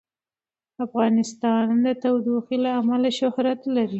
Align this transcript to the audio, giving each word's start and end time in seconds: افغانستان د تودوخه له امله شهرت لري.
افغانستان 0.85 1.65
د 1.85 1.87
تودوخه 2.01 2.55
له 2.63 2.69
امله 2.81 3.09
شهرت 3.19 3.59
لري. 3.75 3.89